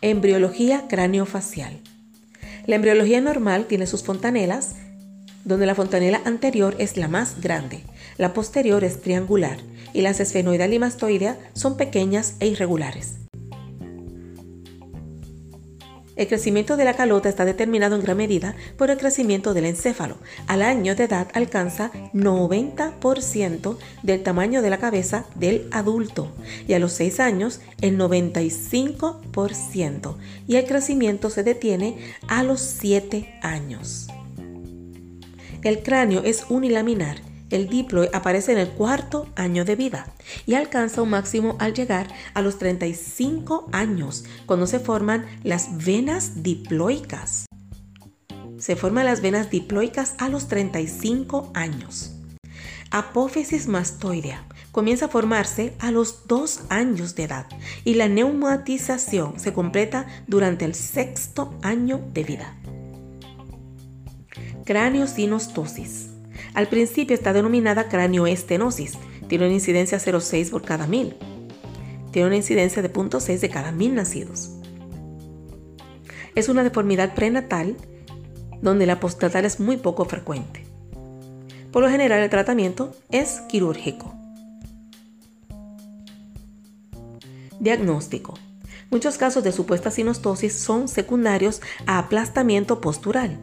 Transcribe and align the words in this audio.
Embriología 0.00 0.86
craneofacial. 0.88 1.80
La 2.66 2.76
embriología 2.76 3.20
normal 3.20 3.66
tiene 3.66 3.86
sus 3.86 4.02
fontanelas, 4.02 4.76
donde 5.44 5.66
la 5.66 5.74
fontanela 5.74 6.20
anterior 6.24 6.74
es 6.78 6.96
la 6.96 7.08
más 7.08 7.40
grande, 7.40 7.80
la 8.18 8.34
posterior 8.34 8.84
es 8.84 9.00
triangular 9.00 9.58
y 9.92 10.02
las 10.02 10.20
esfenoidal 10.20 10.74
y 10.74 10.78
mastoidea 10.78 11.38
son 11.54 11.76
pequeñas 11.76 12.34
e 12.40 12.48
irregulares. 12.48 13.27
El 16.18 16.26
crecimiento 16.26 16.76
de 16.76 16.84
la 16.84 16.94
calota 16.94 17.28
está 17.28 17.44
determinado 17.44 17.94
en 17.94 18.02
gran 18.02 18.16
medida 18.16 18.56
por 18.76 18.90
el 18.90 18.98
crecimiento 18.98 19.54
del 19.54 19.66
encéfalo. 19.66 20.16
Al 20.48 20.62
año 20.62 20.96
de 20.96 21.04
edad 21.04 21.28
alcanza 21.32 21.92
90% 22.12 23.76
del 24.02 24.24
tamaño 24.24 24.60
de 24.60 24.70
la 24.70 24.78
cabeza 24.78 25.26
del 25.36 25.68
adulto 25.70 26.32
y 26.66 26.72
a 26.72 26.80
los 26.80 26.90
6 26.94 27.20
años 27.20 27.60
el 27.80 27.96
95% 27.96 30.16
y 30.48 30.56
el 30.56 30.66
crecimiento 30.66 31.30
se 31.30 31.44
detiene 31.44 31.98
a 32.26 32.42
los 32.42 32.62
7 32.62 33.38
años. 33.40 34.08
El 35.62 35.84
cráneo 35.84 36.24
es 36.24 36.46
unilaminar 36.48 37.27
el 37.50 37.68
diploe 37.68 38.10
aparece 38.12 38.52
en 38.52 38.58
el 38.58 38.68
cuarto 38.68 39.26
año 39.36 39.64
de 39.64 39.76
vida 39.76 40.06
y 40.46 40.54
alcanza 40.54 41.02
un 41.02 41.10
máximo 41.10 41.56
al 41.58 41.74
llegar 41.74 42.08
a 42.34 42.42
los 42.42 42.58
35 42.58 43.68
años, 43.72 44.24
cuando 44.46 44.66
se 44.66 44.80
forman 44.80 45.26
las 45.42 45.84
venas 45.84 46.42
diploicas. 46.42 47.46
Se 48.58 48.76
forman 48.76 49.06
las 49.06 49.22
venas 49.22 49.50
diploicas 49.50 50.14
a 50.18 50.28
los 50.28 50.48
35 50.48 51.50
años. 51.54 52.12
Apófisis 52.90 53.68
mastoidea 53.68 54.46
comienza 54.72 55.06
a 55.06 55.08
formarse 55.08 55.74
a 55.78 55.90
los 55.90 56.26
2 56.26 56.62
años 56.70 57.14
de 57.14 57.24
edad 57.24 57.46
y 57.84 57.94
la 57.94 58.08
neumatización 58.08 59.38
se 59.38 59.52
completa 59.52 60.06
durante 60.26 60.64
el 60.64 60.74
sexto 60.74 61.54
año 61.62 62.00
de 62.12 62.24
vida. 62.24 62.56
Cráneo-sinostosis 64.64 66.07
al 66.58 66.66
principio 66.66 67.14
está 67.14 67.32
denominada 67.32 67.88
craneoestenosis. 67.88 68.98
Tiene 69.28 69.44
una 69.44 69.54
incidencia 69.54 69.98
0,6 69.98 70.50
por 70.50 70.62
cada 70.62 70.88
mil. 70.88 71.14
Tiene 72.10 72.26
una 72.26 72.36
incidencia 72.36 72.82
de 72.82 72.92
0.6 72.92 73.38
de 73.38 73.48
cada 73.48 73.70
mil 73.70 73.94
nacidos. 73.94 74.50
Es 76.34 76.48
una 76.48 76.64
deformidad 76.64 77.14
prenatal 77.14 77.76
donde 78.60 78.86
la 78.86 78.98
postnatal 78.98 79.44
es 79.44 79.60
muy 79.60 79.76
poco 79.76 80.04
frecuente. 80.06 80.64
Por 81.70 81.84
lo 81.84 81.90
general 81.90 82.18
el 82.18 82.28
tratamiento 82.28 82.90
es 83.12 83.40
quirúrgico. 83.42 84.16
Diagnóstico. 87.60 88.34
Muchos 88.90 89.16
casos 89.16 89.44
de 89.44 89.52
supuesta 89.52 89.92
sinostosis 89.92 90.54
son 90.54 90.88
secundarios 90.88 91.62
a 91.86 92.00
aplastamiento 92.00 92.80
postural, 92.80 93.38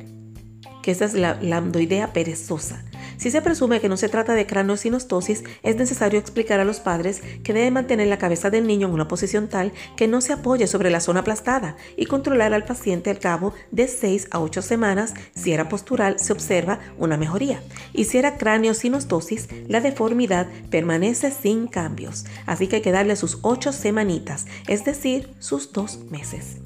que 0.83 0.91
es 0.91 1.13
la 1.13 1.35
lambdoidea 1.41 2.11
perezosa, 2.11 2.83
si 3.17 3.31
se 3.31 3.41
presume 3.41 3.79
que 3.79 3.89
no 3.89 3.97
se 3.97 4.09
trata 4.09 4.33
de 4.33 4.45
craniosinostosis, 4.45 5.43
es 5.63 5.75
necesario 5.75 6.19
explicar 6.19 6.59
a 6.59 6.65
los 6.65 6.79
padres 6.79 7.21
que 7.43 7.53
deben 7.53 7.73
mantener 7.73 8.07
la 8.07 8.17
cabeza 8.17 8.49
del 8.49 8.67
niño 8.67 8.87
en 8.87 8.93
una 8.93 9.07
posición 9.07 9.47
tal 9.47 9.73
que 9.95 10.07
no 10.07 10.21
se 10.21 10.33
apoye 10.33 10.67
sobre 10.67 10.89
la 10.89 10.99
zona 10.99 11.21
aplastada 11.21 11.77
y 11.97 12.05
controlar 12.05 12.53
al 12.53 12.65
paciente 12.65 13.09
al 13.09 13.19
cabo 13.19 13.53
de 13.71 13.87
6 13.87 14.27
a 14.31 14.39
8 14.39 14.61
semanas. 14.61 15.13
Si 15.35 15.53
era 15.53 15.69
postural, 15.69 16.19
se 16.19 16.33
observa 16.33 16.79
una 16.97 17.17
mejoría. 17.17 17.61
Y 17.93 18.05
si 18.05 18.17
era 18.17 18.37
craniosinostosis, 18.37 19.47
la 19.67 19.81
deformidad 19.81 20.47
permanece 20.69 21.31
sin 21.31 21.67
cambios. 21.67 22.25
Así 22.45 22.67
que 22.67 22.77
hay 22.77 22.81
que 22.81 22.91
darle 22.91 23.15
sus 23.15 23.39
8 23.41 23.71
semanitas, 23.71 24.45
es 24.67 24.85
decir, 24.85 25.35
sus 25.39 25.71
2 25.71 26.11
meses. 26.11 26.57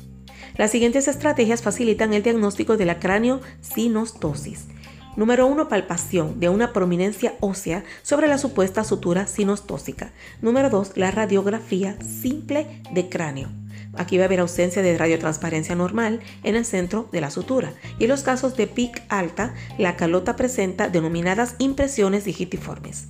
Las 0.57 0.71
siguientes 0.71 1.07
estrategias 1.07 1.61
facilitan 1.61 2.13
el 2.13 2.23
diagnóstico 2.23 2.75
de 2.75 2.85
la 2.85 2.99
craniosinostosis. 2.99 4.65
Número 5.15 5.47
1. 5.47 5.67
Palpación 5.67 6.39
de 6.39 6.49
una 6.49 6.71
prominencia 6.71 7.33
ósea 7.39 7.83
sobre 8.03 8.27
la 8.27 8.37
supuesta 8.37 8.83
sutura 8.83 9.27
sinostósica. 9.27 10.11
Número 10.41 10.69
2. 10.69 10.93
La 10.95 11.11
radiografía 11.11 11.97
simple 12.01 12.81
de 12.93 13.09
cráneo. 13.09 13.49
Aquí 13.97 14.17
va 14.17 14.23
a 14.23 14.25
haber 14.27 14.39
ausencia 14.39 14.81
de 14.81 14.97
radiotransparencia 14.97 15.75
normal 15.75 16.19
en 16.43 16.55
el 16.55 16.63
centro 16.63 17.09
de 17.11 17.21
la 17.21 17.31
sutura. 17.31 17.73
Y 17.97 18.03
en 18.03 18.09
los 18.09 18.21
casos 18.21 18.55
de 18.55 18.67
PIC 18.67 19.01
alta, 19.09 19.53
la 19.77 19.95
calota 19.95 20.35
presenta 20.35 20.89
denominadas 20.89 21.55
impresiones 21.57 22.23
digitiformes. 22.23 23.07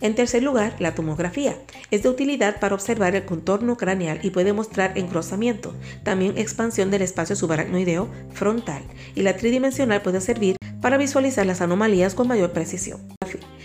En 0.00 0.14
tercer 0.14 0.42
lugar, 0.42 0.76
la 0.78 0.94
tomografía. 0.94 1.58
Es 1.90 2.02
de 2.02 2.10
utilidad 2.10 2.60
para 2.60 2.74
observar 2.74 3.16
el 3.16 3.24
contorno 3.24 3.76
craneal 3.76 4.20
y 4.22 4.30
puede 4.30 4.52
mostrar 4.52 4.96
engrosamiento, 4.96 5.74
también 6.04 6.38
expansión 6.38 6.90
del 6.90 7.02
espacio 7.02 7.36
subaracnoideo 7.36 8.08
frontal. 8.32 8.82
Y 9.14 9.22
la 9.22 9.36
tridimensional 9.36 10.00
puede 10.00 10.20
servir 10.20 10.59
para 10.80 10.96
visualizar 10.96 11.46
las 11.46 11.60
anomalías 11.60 12.14
con 12.14 12.28
mayor 12.28 12.52
precisión. 12.52 13.00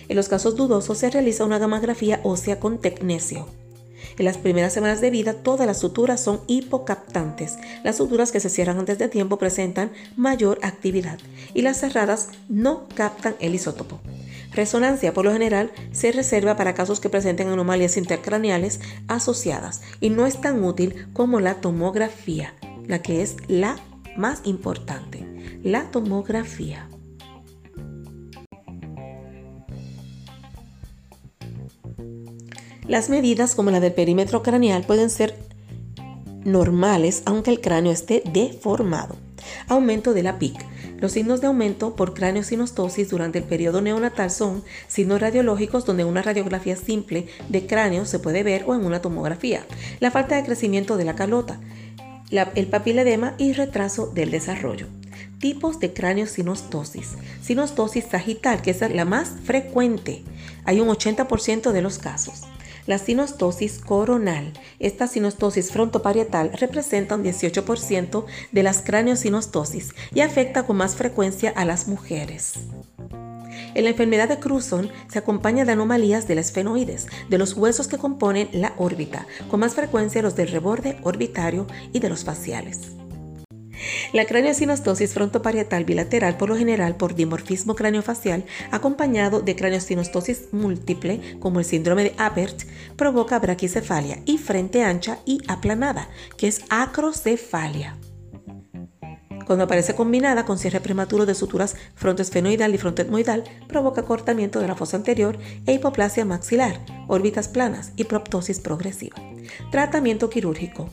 En 0.07 0.15
los 0.15 0.29
casos 0.29 0.55
dudosos 0.55 0.97
se 0.97 1.09
realiza 1.09 1.45
una 1.45 1.57
gamografía 1.57 2.19
ósea 2.23 2.59
con 2.59 2.79
tecnesio. 2.79 3.47
En 4.17 4.25
las 4.25 4.37
primeras 4.37 4.73
semanas 4.73 5.01
de 5.01 5.09
vida 5.09 5.33
todas 5.33 5.67
las 5.67 5.79
suturas 5.79 6.21
son 6.21 6.41
hipocaptantes. 6.47 7.57
Las 7.83 7.97
suturas 7.97 8.31
que 8.31 8.39
se 8.39 8.49
cierran 8.49 8.79
antes 8.79 8.97
de 8.97 9.09
tiempo 9.09 9.37
presentan 9.37 9.91
mayor 10.15 10.59
actividad 10.61 11.19
y 11.53 11.63
las 11.63 11.79
cerradas 11.79 12.29
no 12.47 12.87
captan 12.95 13.35
el 13.39 13.55
isótopo. 13.55 13.99
Resonancia 14.53 15.13
por 15.13 15.25
lo 15.25 15.33
general 15.33 15.71
se 15.91 16.13
reserva 16.13 16.55
para 16.55 16.75
casos 16.75 17.01
que 17.01 17.09
presenten 17.09 17.49
anomalías 17.49 17.97
intercraneales 17.97 18.79
asociadas 19.07 19.81
y 19.99 20.09
no 20.09 20.25
es 20.25 20.39
tan 20.39 20.63
útil 20.63 21.07
como 21.11 21.41
la 21.41 21.55
tomografía, 21.55 22.53
la 22.87 23.01
que 23.01 23.21
es 23.21 23.35
la 23.47 23.77
más 24.15 24.41
importante, 24.45 25.27
la 25.61 25.91
tomografía. 25.91 26.87
Las 32.88 33.09
medidas 33.09 33.56
como 33.56 33.72
la 33.72 33.79
del 33.79 33.94
perímetro 33.94 34.44
craneal 34.44 34.84
pueden 34.84 35.09
ser 35.09 35.35
normales 36.44 37.23
aunque 37.25 37.50
el 37.50 37.59
cráneo 37.59 37.91
esté 37.91 38.22
deformado. 38.31 39.16
Aumento 39.68 40.13
de 40.13 40.22
la 40.22 40.38
PIC. 40.38 40.63
Los 41.00 41.13
signos 41.13 41.41
de 41.41 41.47
aumento 41.47 41.95
por 41.95 42.13
cráneo-sinostosis 42.13 43.09
durante 43.09 43.40
el 43.40 43.44
periodo 43.44 43.81
neonatal 43.81 44.29
son 44.29 44.63
signos 44.88 45.19
radiológicos 45.19 45.84
donde 45.85 46.06
una 46.06 46.22
radiografía 46.22 46.75
simple 46.75 47.28
de 47.50 47.66
cráneo 47.66 48.06
se 48.06 48.19
puede 48.19 48.44
ver 48.44 48.63
o 48.68 48.75
en 48.75 48.85
una 48.85 49.01
tomografía. 49.01 49.66
La 50.00 50.12
falta 50.12 50.35
de 50.35 50.44
crecimiento 50.44 50.95
de 50.95 51.06
la 51.06 51.16
calota, 51.16 51.59
el 52.29 52.68
papiledema 52.68 53.34
y 53.40 53.53
retraso 53.53 54.07
del 54.07 54.29
desarrollo. 54.29 54.88
Tipos 55.40 55.79
de 55.79 55.91
cráneo-sinostosis. 55.91 57.16
Sinostosis 57.41 58.06
sagital, 58.06 58.62
que 58.62 58.72
es 58.72 58.81
la 58.81 59.06
más 59.06 59.31
frecuente. 59.44 60.24
Hay 60.66 60.79
un 60.79 60.88
80% 60.88 61.72
de 61.72 61.81
los 61.81 61.97
casos. 61.97 62.44
La 62.85 63.00
sinostosis 63.00 63.79
coronal. 63.79 64.53
Esta 64.78 65.07
sinostosis 65.07 65.72
frontoparietal 65.72 66.51
representa 66.53 67.16
un 67.16 67.23
18% 67.23 68.25
de 68.51 68.63
las 68.63 68.84
craniosinostosis 68.84 69.96
y 70.13 70.22
afecta 70.22 70.63
con 70.63 70.78
más 70.78 70.95
frecuencia 70.95 71.50
a 71.50 71.66
las 71.66 71.88
mujeres. 71.88 72.53
En 73.74 73.84
la 73.84 73.90
enfermedad 73.90 74.29
de 74.29 74.40
Cruzon 74.40 74.90
se 75.07 75.19
acompaña 75.19 75.66
de 75.66 75.72
anomalías 75.72 76.28
de 76.28 76.35
las 76.35 76.47
esfenoides, 76.47 77.07
de 77.29 77.38
los 77.38 77.53
huesos 77.53 77.88
que 77.88 77.97
componen 77.97 78.50
la 78.53 78.74
órbita, 78.78 79.25
con 79.50 79.59
más 79.59 79.74
frecuencia 79.74 80.22
los 80.22 80.35
del 80.35 80.50
reborde 80.50 80.97
orbitario 81.03 81.66
y 81.91 82.00
de 82.00 82.09
los 82.09 82.24
faciales. 82.24 82.94
La 84.13 84.25
craneosinostosis 84.25 85.13
frontoparietal 85.13 85.85
bilateral 85.85 86.38
por 86.38 86.50
lo 86.50 86.57
general 86.57 86.95
por 86.95 87.16
dimorfismo 87.16 87.75
craneofacial 87.75 88.45
acompañado 88.72 89.41
de 89.41 89.56
craneosinostosis 89.56 90.53
múltiple 90.53 91.38
como 91.39 91.59
el 91.59 91.66
síndrome 91.66 92.03
de 92.03 92.16
Apert 92.17 92.63
provoca 92.95 93.39
braquicefalia 93.39 94.19
y 94.25 94.38
frente 94.38 94.83
ancha 94.83 95.19
y 95.25 95.41
aplanada, 95.47 96.09
que 96.38 96.47
es 96.47 96.61
acrocefalia. 96.69 97.97
Cuando 99.45 99.65
aparece 99.65 99.94
combinada 99.94 100.44
con 100.44 100.57
cierre 100.57 100.81
prematuro 100.81 101.25
de 101.25 101.36
suturas 101.36 101.75
frontoesfenoidal 101.95 102.74
y 102.74 102.77
frontoetmoidal, 102.80 103.44
provoca 103.68 104.03
cortamiento 104.03 104.59
de 104.59 104.68
la 104.68 104.75
fosa 104.75 104.97
anterior 104.97 105.38
e 105.68 105.74
hipoplasia 105.74 106.25
maxilar, 106.25 106.83
órbitas 107.07 107.47
planas 107.47 107.92
y 107.95 108.06
proptosis 108.06 108.59
progresiva. 108.59 109.18
Tratamiento 109.71 110.30
quirúrgico. 110.30 110.89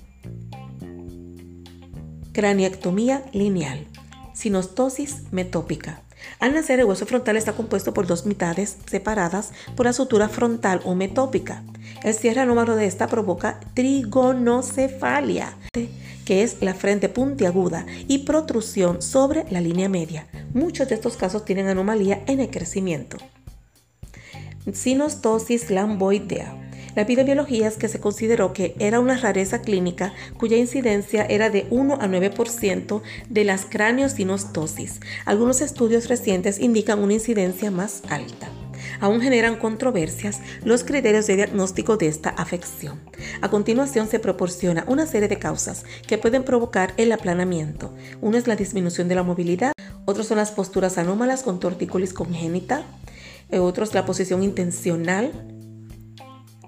Craniectomía 2.32 3.22
lineal. 3.34 3.86
Sinostosis 4.32 5.24
metópica. 5.32 6.00
Al 6.40 6.54
nacer, 6.54 6.80
el 6.80 6.86
hueso 6.86 7.04
frontal 7.04 7.36
está 7.36 7.52
compuesto 7.52 7.92
por 7.92 8.06
dos 8.06 8.24
mitades 8.24 8.78
separadas 8.86 9.52
por 9.76 9.84
la 9.84 9.92
sutura 9.92 10.30
frontal 10.30 10.80
o 10.84 10.94
metópica. 10.94 11.62
El 12.02 12.14
cierre 12.14 12.40
anómalo 12.40 12.74
de 12.74 12.86
esta 12.86 13.06
provoca 13.06 13.60
trigonocefalia, 13.74 15.58
que 16.24 16.42
es 16.42 16.62
la 16.62 16.72
frente 16.72 17.10
puntiaguda 17.10 17.84
y 18.08 18.20
protrusión 18.20 19.02
sobre 19.02 19.44
la 19.50 19.60
línea 19.60 19.90
media. 19.90 20.26
Muchos 20.54 20.88
de 20.88 20.94
estos 20.94 21.18
casos 21.18 21.44
tienen 21.44 21.68
anomalía 21.68 22.22
en 22.26 22.40
el 22.40 22.50
crecimiento. 22.50 23.18
Sinostosis 24.72 25.70
lamboidea 25.70 26.71
La 26.94 27.02
epidemiología 27.02 27.68
es 27.68 27.76
que 27.76 27.88
se 27.88 28.00
consideró 28.00 28.52
que 28.52 28.74
era 28.78 29.00
una 29.00 29.16
rareza 29.16 29.62
clínica 29.62 30.12
cuya 30.38 30.56
incidencia 30.56 31.24
era 31.24 31.50
de 31.50 31.66
1 31.70 31.94
a 31.94 32.06
9% 32.06 33.02
de 33.28 33.44
las 33.44 33.64
craniosinostosis. 33.64 35.00
Algunos 35.24 35.60
estudios 35.60 36.08
recientes 36.08 36.58
indican 36.58 36.98
una 36.98 37.14
incidencia 37.14 37.70
más 37.70 38.02
alta 38.08 38.50
aún 39.00 39.20
generan 39.20 39.56
controversias 39.56 40.40
los 40.64 40.84
criterios 40.84 41.26
de 41.26 41.36
diagnóstico 41.36 41.96
de 41.96 42.06
esta 42.06 42.30
afección. 42.30 43.00
A 43.40 43.50
continuación 43.50 44.08
se 44.08 44.18
proporciona 44.18 44.84
una 44.86 45.06
serie 45.06 45.28
de 45.28 45.38
causas 45.38 45.84
que 46.06 46.18
pueden 46.18 46.44
provocar 46.44 46.94
el 46.96 47.12
aplanamiento. 47.12 47.92
Uno 48.20 48.38
es 48.38 48.46
la 48.46 48.56
disminución 48.56 49.08
de 49.08 49.16
la 49.16 49.22
movilidad, 49.22 49.72
otros 50.04 50.26
son 50.26 50.38
las 50.38 50.52
posturas 50.52 50.98
anómalas 50.98 51.42
con 51.42 51.60
tortícolis 51.60 52.12
congénita, 52.12 52.82
eh, 53.50 53.58
otros 53.58 53.92
la 53.94 54.06
posición 54.06 54.42
intencional, 54.42 55.32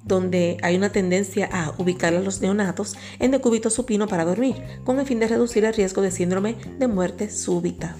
donde 0.04 0.58
hay 0.62 0.76
una 0.76 0.90
tendencia 0.90 1.48
a 1.52 1.74
ubicar 1.78 2.14
a 2.14 2.20
los 2.20 2.40
neonatos 2.40 2.96
en 3.18 3.30
decúbito 3.30 3.70
supino 3.70 4.06
para 4.06 4.24
dormir, 4.24 4.62
con 4.84 4.98
el 4.98 5.06
fin 5.06 5.18
de 5.18 5.28
reducir 5.28 5.64
el 5.64 5.74
riesgo 5.74 6.02
de 6.02 6.10
síndrome 6.10 6.56
de 6.78 6.86
muerte 6.86 7.30
súbita. 7.30 7.96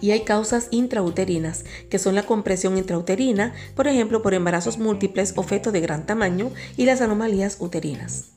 Y 0.00 0.12
hay 0.12 0.20
causas 0.20 0.68
intrauterinas, 0.70 1.64
que 1.90 1.98
son 1.98 2.14
la 2.14 2.22
compresión 2.22 2.78
intrauterina, 2.78 3.52
por 3.74 3.88
ejemplo, 3.88 4.22
por 4.22 4.34
embarazos 4.34 4.78
múltiples 4.78 5.32
o 5.36 5.42
feto 5.42 5.72
de 5.72 5.80
gran 5.80 6.06
tamaño, 6.06 6.50
y 6.76 6.84
las 6.84 7.00
anomalías 7.00 7.56
uterinas. 7.60 8.30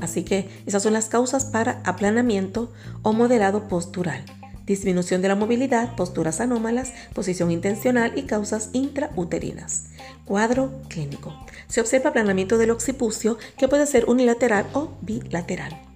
Así 0.00 0.22
que 0.22 0.48
esas 0.66 0.82
son 0.82 0.92
las 0.92 1.08
causas 1.08 1.44
para 1.44 1.82
aplanamiento 1.84 2.72
o 3.02 3.12
moderado 3.12 3.68
postural. 3.68 4.24
Disminución 4.70 5.20
de 5.20 5.26
la 5.26 5.34
movilidad, 5.34 5.96
posturas 5.96 6.40
anómalas, 6.40 6.92
posición 7.12 7.50
intencional 7.50 8.12
y 8.14 8.22
causas 8.22 8.70
intrauterinas. 8.72 9.86
Cuadro 10.24 10.70
clínico. 10.86 11.34
Se 11.66 11.80
observa 11.80 12.10
aplanamiento 12.10 12.56
del 12.56 12.70
occipucio 12.70 13.36
que 13.58 13.66
puede 13.66 13.84
ser 13.88 14.04
unilateral 14.04 14.66
o 14.72 14.92
bilateral. 15.00 15.89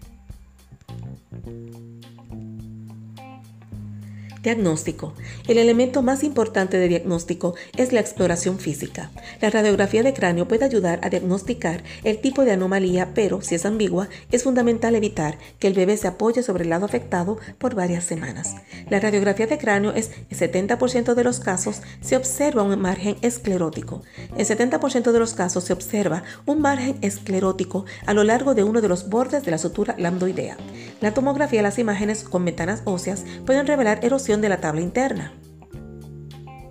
Diagnóstico. 4.44 5.14
El 5.48 5.56
elemento 5.56 6.02
más 6.02 6.22
importante 6.22 6.76
de 6.76 6.86
diagnóstico 6.86 7.54
es 7.78 7.94
la 7.94 8.00
exploración 8.00 8.58
física. 8.58 9.10
La 9.40 9.48
radiografía 9.48 10.02
de 10.02 10.12
cráneo 10.12 10.46
puede 10.46 10.66
ayudar 10.66 11.00
a 11.02 11.08
diagnosticar 11.08 11.82
el 12.04 12.20
tipo 12.20 12.44
de 12.44 12.52
anomalía, 12.52 13.14
pero 13.14 13.40
si 13.40 13.54
es 13.54 13.64
ambigua, 13.64 14.10
es 14.30 14.42
fundamental 14.42 14.94
evitar 14.94 15.38
que 15.58 15.66
el 15.66 15.72
bebé 15.72 15.96
se 15.96 16.08
apoye 16.08 16.42
sobre 16.42 16.64
el 16.64 16.70
lado 16.70 16.84
afectado 16.84 17.38
por 17.56 17.74
varias 17.74 18.04
semanas. 18.04 18.54
La 18.90 19.00
radiografía 19.00 19.46
de 19.46 19.56
cráneo 19.56 19.92
es 19.92 20.10
en 20.28 20.36
70% 20.36 21.14
de 21.14 21.24
los 21.24 21.40
casos 21.40 21.80
se 22.02 22.16
observa 22.16 22.62
un 22.62 22.78
margen 22.78 23.16
esclerótico. 23.22 24.02
En 24.36 24.44
70% 24.44 25.10
de 25.10 25.18
los 25.18 25.32
casos 25.32 25.64
se 25.64 25.72
observa 25.72 26.22
un 26.44 26.60
margen 26.60 26.98
esclerótico 27.00 27.86
a 28.04 28.12
lo 28.12 28.24
largo 28.24 28.54
de 28.54 28.62
uno 28.62 28.82
de 28.82 28.88
los 28.88 29.08
bordes 29.08 29.42
de 29.42 29.50
la 29.50 29.58
sutura 29.58 29.94
lambdoidea. 29.96 30.58
La 31.00 31.14
tomografía 31.14 31.62
las 31.62 31.78
imágenes 31.78 32.24
con 32.24 32.44
ventanas 32.44 32.82
óseas 32.84 33.24
pueden 33.46 33.66
revelar 33.66 34.04
erosión 34.04 34.33
de 34.40 34.48
la 34.48 34.60
tabla 34.60 34.80
interna 34.80 35.32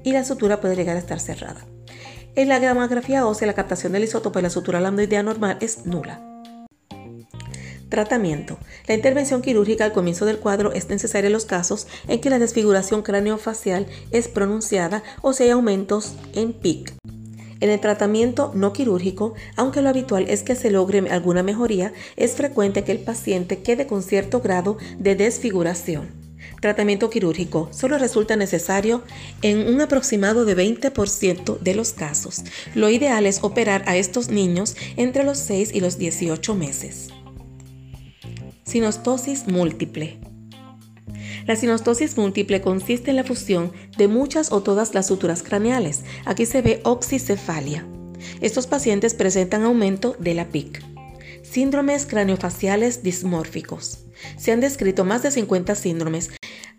y 0.03 0.11
la 0.11 0.23
sutura 0.23 0.61
puede 0.61 0.75
llegar 0.75 0.95
a 0.95 0.99
estar 0.99 1.19
cerrada. 1.19 1.65
En 2.35 2.49
la 2.49 2.59
gamografía 2.59 3.25
ósea, 3.25 3.47
la 3.47 3.53
captación 3.53 3.93
del 3.93 4.03
isótopo 4.03 4.39
de 4.39 4.43
la 4.43 4.49
sutura 4.49 4.81
lambdoidea 4.81 5.23
normal 5.23 5.57
es 5.61 5.85
nula. 5.85 6.21
Tratamiento. 7.89 8.57
La 8.87 8.95
intervención 8.95 9.43
quirúrgica 9.43 9.85
al 9.85 9.93
comienzo 9.93 10.25
del 10.25 10.39
cuadro 10.39 10.73
es 10.73 10.89
necesaria 10.89 11.27
en 11.27 11.33
los 11.33 11.45
casos 11.45 11.87
en 12.07 12.19
que 12.19 12.31
la 12.31 12.39
desfiguración 12.39 13.03
craneofacial 13.03 13.85
es 14.09 14.27
pronunciada 14.27 15.03
o 15.21 15.33
si 15.33 15.43
hay 15.43 15.51
aumentos 15.51 16.15
en 16.33 16.53
PIC. 16.53 16.95
En 17.59 17.69
el 17.69 17.79
tratamiento 17.79 18.51
no 18.55 18.73
quirúrgico, 18.73 19.35
aunque 19.55 19.83
lo 19.83 19.89
habitual 19.89 20.25
es 20.27 20.41
que 20.41 20.55
se 20.55 20.71
logre 20.71 21.07
alguna 21.11 21.43
mejoría, 21.43 21.93
es 22.17 22.33
frecuente 22.33 22.83
que 22.83 22.93
el 22.93 22.99
paciente 22.99 23.61
quede 23.61 23.85
con 23.85 24.01
cierto 24.01 24.41
grado 24.41 24.77
de 24.97 25.15
desfiguración. 25.15 26.22
Tratamiento 26.63 27.09
quirúrgico 27.09 27.67
solo 27.73 27.97
resulta 27.97 28.37
necesario 28.37 29.03
en 29.41 29.67
un 29.67 29.81
aproximado 29.81 30.45
de 30.45 30.55
20% 30.55 31.59
de 31.59 31.75
los 31.75 31.91
casos. 31.91 32.41
Lo 32.73 32.89
ideal 32.89 33.25
es 33.25 33.43
operar 33.43 33.83
a 33.85 33.97
estos 33.97 34.29
niños 34.29 34.77
entre 34.95 35.25
los 35.25 35.39
6 35.39 35.71
y 35.73 35.81
los 35.81 35.97
18 35.97 36.55
meses. 36.55 37.09
Sinostosis 38.63 39.45
múltiple. 39.45 40.21
La 41.47 41.57
sinostosis 41.57 42.15
múltiple 42.15 42.61
consiste 42.61 43.09
en 43.09 43.17
la 43.17 43.25
fusión 43.25 43.73
de 43.97 44.07
muchas 44.07 44.53
o 44.53 44.63
todas 44.63 44.93
las 44.93 45.07
suturas 45.07 45.43
craneales. 45.43 46.03
Aquí 46.23 46.45
se 46.45 46.61
ve 46.61 46.79
oxicefalia. 46.85 47.85
Estos 48.39 48.67
pacientes 48.67 49.15
presentan 49.15 49.63
aumento 49.63 50.15
de 50.17 50.33
la 50.33 50.47
PIC. 50.47 50.81
Síndromes 51.41 52.05
craneofaciales 52.05 53.03
dismórficos. 53.03 54.05
Se 54.37 54.53
han 54.53 54.61
descrito 54.61 55.03
más 55.03 55.23
de 55.23 55.31
50 55.31 55.75
síndromes 55.75 56.29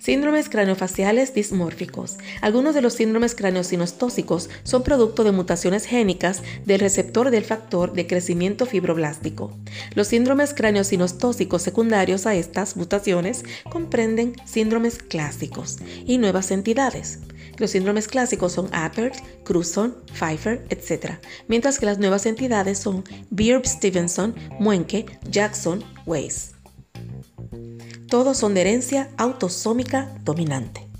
Síndromes 0.04 0.50
craneofaciales 0.50 1.32
dismórficos. 1.32 2.18
Algunos 2.42 2.74
de 2.74 2.82
los 2.82 2.92
síndromes 2.92 3.34
craneosinostósicos 3.34 4.50
son 4.62 4.82
producto 4.82 5.24
de 5.24 5.32
mutaciones 5.32 5.86
génicas 5.86 6.42
del 6.66 6.80
receptor 6.80 7.30
del 7.30 7.46
factor 7.46 7.94
de 7.94 8.06
crecimiento 8.06 8.66
fibroblástico. 8.66 9.56
Los 9.94 10.08
síndromes 10.08 10.52
craneosinostósicos 10.52 11.62
secundarios 11.62 12.26
a 12.26 12.34
estas 12.34 12.76
mutaciones 12.76 13.44
comprenden 13.70 14.34
síndromes 14.44 14.98
clásicos 14.98 15.78
y 16.04 16.18
nuevas 16.18 16.50
entidades. 16.50 17.20
Los 17.56 17.70
síndromes 17.70 18.06
clásicos 18.06 18.52
son 18.52 18.68
Appert, 18.74 19.14
Cruzon, 19.42 19.96
Pfeiffer, 20.12 20.66
etc., 20.68 21.12
mientras 21.48 21.78
que 21.78 21.86
las 21.86 21.98
nuevas 21.98 22.26
entidades 22.26 22.76
son 22.76 23.04
Beerb 23.30 23.64
Stevenson, 23.64 24.34
Muenke, 24.60 25.06
Jackson, 25.30 25.82
Weiss. 26.04 26.53
Todos 28.08 28.36
son 28.36 28.54
de 28.54 28.60
herencia 28.60 29.10
autosómica 29.16 30.14
dominante. 30.24 30.94